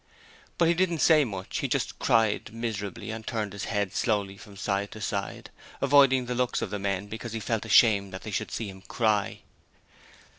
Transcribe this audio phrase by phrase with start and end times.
[0.57, 4.57] But he didn't say much, he just cried miserably, and turned his head slowly from
[4.57, 8.31] side to side, avoiding the looks of the men because he felt ashamed that they
[8.31, 9.41] should see him cry.